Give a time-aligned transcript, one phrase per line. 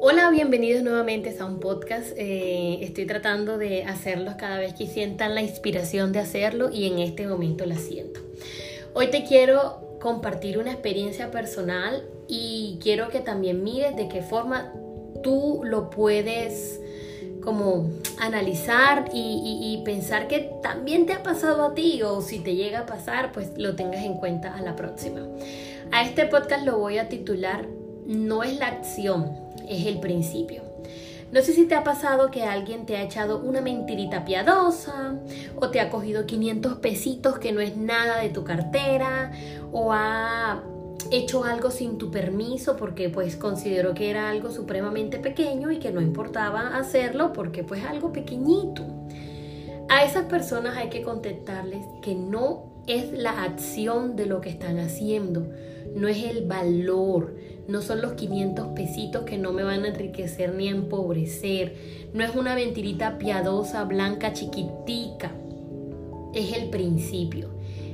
[0.00, 2.12] Hola, bienvenidos nuevamente a un podcast.
[2.16, 7.00] Eh, estoy tratando de hacerlos cada vez que sientan la inspiración de hacerlo y en
[7.00, 8.20] este momento la siento.
[8.94, 14.72] Hoy te quiero compartir una experiencia personal y quiero que también mires de qué forma
[15.24, 16.80] tú lo puedes
[17.42, 17.90] como
[18.20, 22.86] analizar y, pensar que también te ha pasado a ti o si te llega a
[22.86, 25.26] pasar, pues lo tengas en cuenta a la próxima.
[25.90, 27.66] A este podcast lo voy a titular
[28.06, 30.62] No es la acción, es el principio.
[31.30, 35.14] No sé si te ha pasado que alguien te ha echado una mentirita piadosa
[35.56, 39.30] o te ha cogido 500 pesitos que no es nada de tu cartera
[39.70, 40.62] o ha
[41.10, 45.92] hecho algo sin tu permiso porque pues consideró que era algo supremamente pequeño y que
[45.92, 48.84] no importaba hacerlo porque pues algo pequeñito.
[49.90, 54.78] A esas personas hay que contestarles que no es la acción de lo que están
[54.78, 55.46] haciendo,
[55.94, 57.36] no es el valor,
[57.68, 61.74] no son los 500 pesitos que no me van a enriquecer ni a empobrecer,
[62.14, 65.32] no es una mentirita piadosa, blanca, chiquitica,
[66.34, 67.50] es el principio.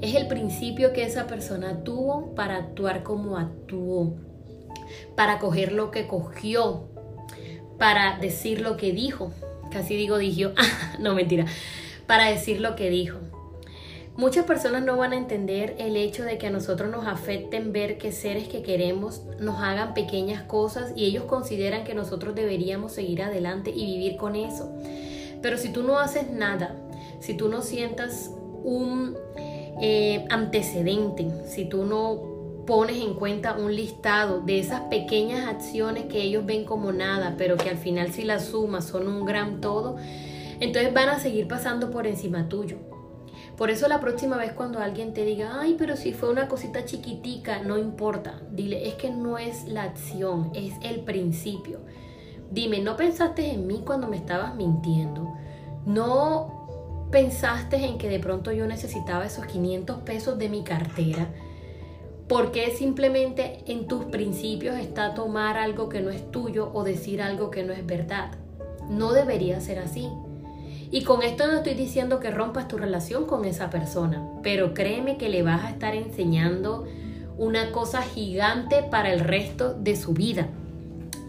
[0.00, 4.14] Es el principio que esa persona tuvo para actuar como actuó,
[5.16, 6.88] para coger lo que cogió,
[7.78, 9.32] para decir lo que dijo.
[9.72, 10.52] Casi digo dijo,
[11.00, 11.46] no mentira,
[12.06, 13.18] para decir lo que dijo.
[14.18, 17.98] Muchas personas no van a entender el hecho de que a nosotros nos afecten ver
[17.98, 23.22] que seres que queremos nos hagan pequeñas cosas y ellos consideran que nosotros deberíamos seguir
[23.22, 24.74] adelante y vivir con eso.
[25.40, 26.74] Pero si tú no haces nada,
[27.20, 28.32] si tú no sientas
[28.64, 29.16] un
[29.80, 36.22] eh, antecedente, si tú no pones en cuenta un listado de esas pequeñas acciones que
[36.22, 39.96] ellos ven como nada, pero que al final si las sumas son un gran todo,
[40.58, 42.97] entonces van a seguir pasando por encima tuyo.
[43.58, 46.84] Por eso la próxima vez cuando alguien te diga, ay, pero si fue una cosita
[46.84, 48.40] chiquitica, no importa.
[48.52, 51.80] Dile, es que no es la acción, es el principio.
[52.52, 55.34] Dime, ¿no pensaste en mí cuando me estabas mintiendo?
[55.84, 56.58] No
[57.10, 61.28] pensaste en que de pronto yo necesitaba esos 500 pesos de mi cartera?
[62.28, 67.22] ¿Por qué simplemente en tus principios está tomar algo que no es tuyo o decir
[67.22, 68.32] algo que no es verdad?
[68.90, 70.08] No debería ser así.
[70.90, 75.18] Y con esto no estoy diciendo que rompas tu relación con esa persona, pero créeme
[75.18, 76.86] que le vas a estar enseñando
[77.36, 80.48] una cosa gigante para el resto de su vida.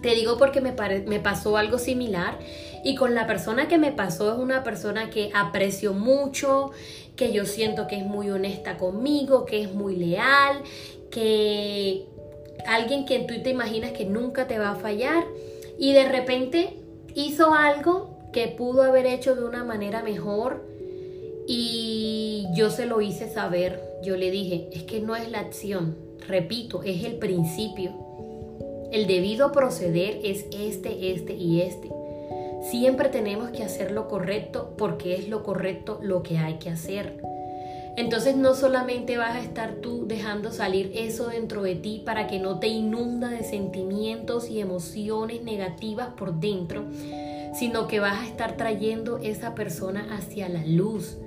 [0.01, 0.71] Te digo porque me,
[1.19, 2.39] pasó algo similar
[2.85, 6.71] y con la persona que me pasó es una persona que aprecio mucho,
[7.17, 10.63] que yo siento que es muy honesta conmigo, que es muy leal,
[11.11, 12.05] que
[12.65, 15.25] alguien que tú te imaginas que nunca te va a fallar
[15.77, 16.77] y de repente
[17.13, 20.65] hizo algo que pudo haber hecho de una manera mejor
[21.47, 23.81] y yo se lo hice saber.
[24.03, 25.97] Yo le dije, es que no es la acción,
[26.27, 27.91] repito, es el principio.
[28.91, 31.89] El debido proceder es este, este y este.
[32.61, 37.21] Siempre tenemos que hacer lo correcto porque es lo correcto lo que hay que hacer.
[37.95, 42.39] Entonces no solamente vas a estar tú dejando salir eso dentro de ti para que
[42.39, 46.85] no te inunda de sentimientos y emociones negativas por dentro,
[47.53, 51.17] sino que vas a estar trayendo esa persona hacia la luz.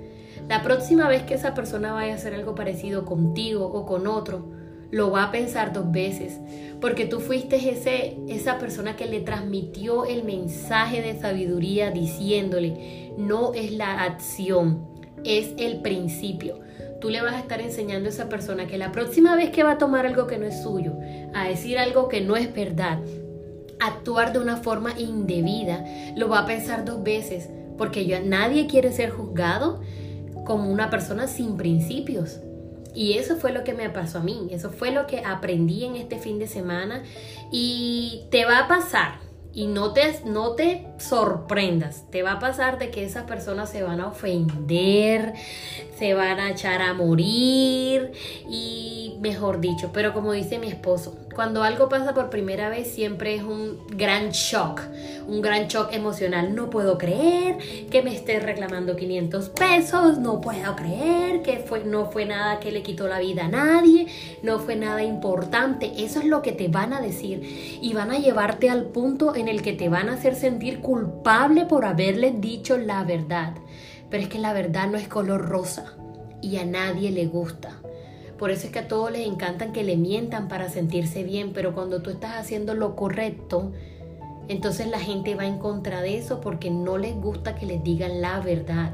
[0.47, 4.51] La próxima vez que esa persona vaya a hacer algo parecido contigo o con otro,
[4.93, 6.39] lo va a pensar dos veces,
[6.79, 13.55] porque tú fuiste ese, esa persona que le transmitió el mensaje de sabiduría diciéndole, no
[13.55, 14.87] es la acción,
[15.23, 16.59] es el principio.
[17.01, 19.71] Tú le vas a estar enseñando a esa persona que la próxima vez que va
[19.71, 20.93] a tomar algo que no es suyo,
[21.33, 22.99] a decir algo que no es verdad,
[23.85, 25.85] actuar de una forma indebida,
[26.15, 29.81] lo va a pensar dos veces, porque ya nadie quiere ser juzgado
[30.45, 32.39] como una persona sin principios.
[32.95, 35.95] Y eso fue lo que me pasó a mí, eso fue lo que aprendí en
[35.95, 37.03] este fin de semana
[37.51, 39.22] y te va a pasar.
[39.53, 43.83] Y no te, no te sorprendas, te va a pasar de que esas personas se
[43.83, 45.33] van a ofender,
[45.97, 48.11] se van a echar a morir
[48.49, 53.35] y mejor dicho, pero como dice mi esposo, cuando algo pasa por primera vez siempre
[53.35, 54.81] es un gran shock,
[55.27, 56.53] un gran shock emocional.
[56.53, 57.57] No puedo creer
[57.89, 62.71] que me esté reclamando 500 pesos, no puedo creer que fue, no fue nada que
[62.71, 64.07] le quitó la vida a nadie,
[64.43, 65.91] no fue nada importante.
[65.97, 69.42] Eso es lo que te van a decir y van a llevarte al punto en
[69.47, 73.53] el que te van a hacer sentir culpable por haberles dicho la verdad.
[74.09, 75.95] Pero es que la verdad no es color rosa
[76.41, 77.81] y a nadie le gusta.
[78.37, 81.73] Por eso es que a todos les encantan que le mientan para sentirse bien, pero
[81.73, 83.71] cuando tú estás haciendo lo correcto,
[84.47, 88.21] entonces la gente va en contra de eso porque no les gusta que les digan
[88.21, 88.93] la verdad.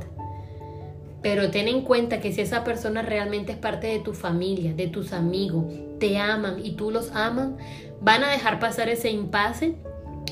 [1.22, 4.88] Pero ten en cuenta que si esa persona realmente es parte de tu familia, de
[4.88, 5.66] tus amigos,
[6.00, 7.57] te aman y tú los aman,
[8.02, 9.75] van a dejar pasar ese impasse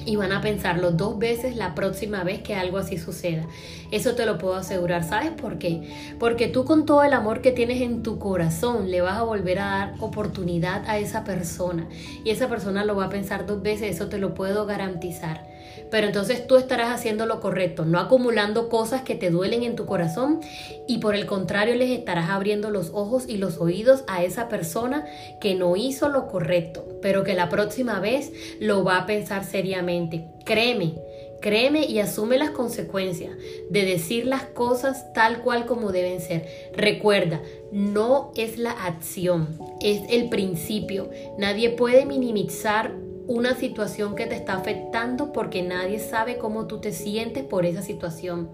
[0.08, 3.46] y van a pensarlo dos veces la próxima vez que algo así suceda.
[3.92, 5.04] Eso te lo puedo asegurar.
[5.04, 6.16] ¿Sabes por qué?
[6.18, 9.60] Porque tú con todo el amor que tienes en tu corazón le vas a volver
[9.60, 11.90] a dar oportunidad a esa persona
[12.24, 15.57] y esa persona lo va a pensar dos veces, eso te lo puedo garantizar.
[15.90, 19.86] Pero entonces tú estarás haciendo lo correcto, no acumulando cosas que te duelen en tu
[19.86, 20.42] corazón
[20.88, 25.06] y por el contrario les estarás abriendo los ojos y los oídos a esa persona
[25.40, 30.26] que no hizo lo correcto, pero que la próxima vez lo va a pensar seriamente.
[30.46, 30.96] Créeme,
[31.40, 33.32] Créeme y asume las consecuencias
[33.70, 36.48] de decir las cosas tal cual como deben ser.
[36.76, 37.42] Recuerda,
[37.72, 41.10] no es la acción, es el principio.
[41.38, 42.96] Nadie puede minimizar
[43.28, 47.82] una situación que te está afectando porque nadie sabe cómo tú te sientes por esa
[47.82, 48.50] situación.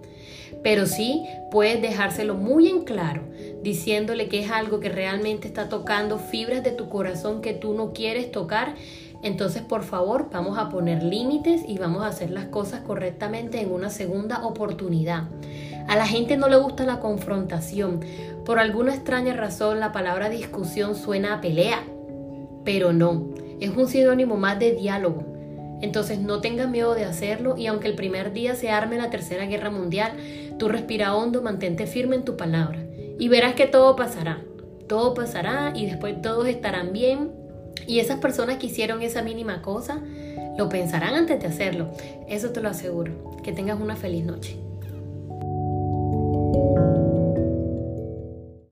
[0.63, 3.21] Pero sí puedes dejárselo muy en claro,
[3.61, 7.93] diciéndole que es algo que realmente está tocando fibras de tu corazón que tú no
[7.93, 8.75] quieres tocar.
[9.21, 13.71] Entonces, por favor, vamos a poner límites y vamos a hacer las cosas correctamente en
[13.71, 15.29] una segunda oportunidad.
[15.87, 18.01] A la gente no le gusta la confrontación.
[18.45, 21.83] Por alguna extraña razón, la palabra discusión suena a pelea,
[22.65, 25.25] pero no es un sinónimo más de diálogo.
[25.81, 29.45] Entonces no tengas miedo de hacerlo y aunque el primer día se arme la tercera
[29.45, 30.13] guerra mundial,
[30.57, 32.79] tú respira hondo, mantente firme en tu palabra
[33.19, 34.41] y verás que todo pasará.
[34.87, 37.31] Todo pasará y después todos estarán bien
[37.87, 40.01] y esas personas que hicieron esa mínima cosa
[40.57, 41.91] lo pensarán antes de hacerlo.
[42.27, 43.37] Eso te lo aseguro.
[43.43, 44.57] Que tengas una feliz noche.